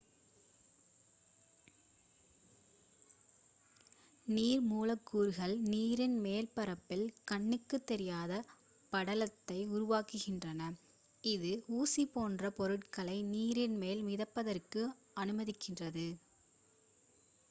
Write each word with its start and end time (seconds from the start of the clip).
நீர் 4.27 4.63
மூலக்கூறுகள் 4.69 5.53
நீரின் 5.67 6.17
மேற்பரப்பில் 6.23 7.05
கண்ணுக்குத் 7.23 7.85
தெரியாத 7.85 8.39
படலத்தை 8.93 9.59
உருவாக்குகின்றன 9.73 10.71
இது 11.23 11.51
ஊசி 11.77 12.05
போன்ற 12.09 12.51
பொருட்களை 12.57 13.17
நீரின் 13.31 13.77
மேல் 13.77 14.03
மிதப்பதற்கு 14.03 14.83
அனுமதிக்கிறது 15.17 16.09